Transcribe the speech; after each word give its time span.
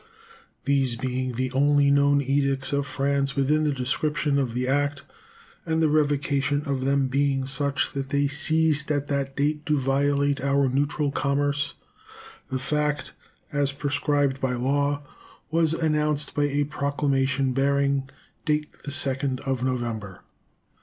These 0.65 0.95
being 0.95 1.33
the 1.33 1.51
only 1.51 1.91
known 1.91 2.21
edicts 2.23 2.73
of 2.73 2.87
France 2.87 3.35
within 3.35 3.65
the 3.65 3.71
description 3.71 4.39
of 4.39 4.55
the 4.55 4.67
act, 4.67 5.03
and 5.63 5.79
the 5.79 5.89
revocation 5.89 6.63
of 6.65 6.85
them 6.85 7.07
being 7.07 7.45
such 7.45 7.91
that 7.91 8.09
they 8.09 8.27
ceased 8.27 8.89
at 8.89 9.09
that 9.09 9.35
date 9.35 9.63
to 9.67 9.77
violate 9.77 10.41
our 10.41 10.67
neutral 10.67 11.11
commerce, 11.11 11.75
the 12.47 12.57
fact, 12.57 13.11
as 13.53 13.71
prescribed 13.71 14.41
by 14.41 14.53
law, 14.53 15.03
was 15.51 15.71
announced 15.75 16.33
by 16.33 16.45
a 16.45 16.63
proclamation 16.63 17.53
bearing 17.53 18.09
date 18.43 18.71
the 18.83 18.89
2nd 18.91 19.39
of 19.41 19.63
November. 19.63 20.21